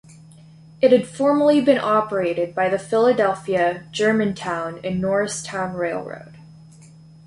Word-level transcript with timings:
It 0.81 0.91
had 0.91 1.05
formerly 1.05 1.61
been 1.61 1.77
operated 1.77 2.55
by 2.55 2.69
the 2.69 2.79
Philadelphia, 2.79 3.83
Germantown 3.91 4.79
and 4.83 4.99
Norristown 4.99 5.75
Railroad. 5.75 6.39